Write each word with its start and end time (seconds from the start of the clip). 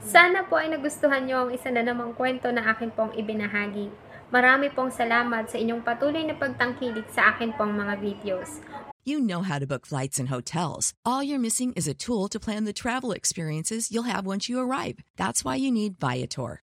Sana 0.00 0.48
po 0.48 0.56
ay 0.56 0.72
nagustuhan 0.72 1.28
nyo 1.28 1.44
ang 1.44 1.50
isa 1.52 1.68
na 1.68 1.84
namang 1.84 2.16
kwento 2.16 2.48
na 2.48 2.64
akin 2.72 2.88
pong 2.88 3.12
ibinahagi. 3.12 3.92
Marami 4.32 4.72
pong 4.72 4.88
salamat 4.88 5.52
sa 5.52 5.60
inyong 5.60 5.84
patuloy 5.84 6.24
na 6.24 6.32
pagtangkilik 6.32 7.04
sa 7.12 7.36
akin 7.36 7.52
pong 7.52 7.76
mga 7.76 8.00
videos. 8.00 8.64
You 9.04 9.20
know 9.20 9.42
how 9.42 9.58
to 9.60 9.66
book 9.66 9.84
flights 9.84 10.20
and 10.20 10.28
hotels. 10.28 10.92
All 11.04 11.20
you're 11.24 11.40
missing 11.40 11.72
is 11.76 11.88
a 11.88 11.96
tool 11.96 12.28
to 12.28 12.40
plan 12.40 12.64
the 12.64 12.72
travel 12.72 13.12
experiences 13.12 13.92
you'll 13.92 14.08
have 14.08 14.24
once 14.24 14.48
you 14.48 14.60
arrive. 14.60 15.04
That's 15.16 15.44
why 15.44 15.56
you 15.56 15.72
need 15.72 16.00
Viator. 16.00 16.62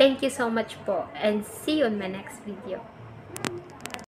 Thank 0.00 0.22
you 0.24 0.32
so 0.32 0.48
much 0.48 0.80
po 0.88 1.04
and 1.12 1.44
see 1.44 1.84
you 1.84 1.84
on 1.84 2.00
my 2.00 2.08
next 2.08 2.40
video. 2.48 2.80